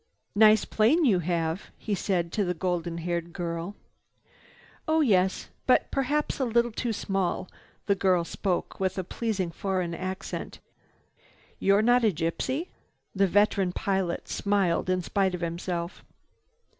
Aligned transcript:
"Nice 0.33 0.65
plane 0.65 1.05
you 1.05 1.19
have," 1.19 1.65
he 1.77 1.93
said 1.93 2.31
to 2.31 2.43
the 2.43 2.55
golden 2.55 2.97
haired 2.97 3.33
girl. 3.33 3.75
"Oh 4.87 5.01
yes, 5.01 5.49
but 5.67 5.91
perhaps 5.91 6.39
a 6.39 6.43
little 6.43 6.71
too 6.71 6.91
small." 6.91 7.47
The 7.85 7.93
girl 7.93 8.25
spoke 8.25 8.79
with 8.79 8.97
a 8.97 9.03
pleasing 9.03 9.51
foreign 9.51 9.93
accent. 9.93 10.57
"You're 11.59 11.83
not 11.83 12.03
a 12.03 12.11
gypsy?" 12.11 12.69
The 13.13 13.27
veteran 13.27 13.73
pilot 13.73 14.27
smiled 14.27 14.89
in 14.89 15.03
spite 15.03 15.35
of 15.35 15.41
himself. 15.41 16.03